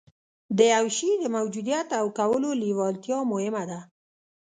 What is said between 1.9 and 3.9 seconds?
او کولو لېوالتيا مهمه ده.